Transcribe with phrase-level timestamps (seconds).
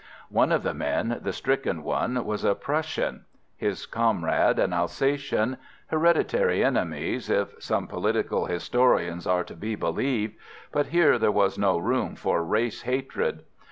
[0.31, 5.57] One of the men, the stricken one, was a Prussian; his comrade an Alsatian:
[5.91, 10.37] hereditary enemies, if some political historians are to be believed,
[10.71, 13.43] but here there was no room for race hatred.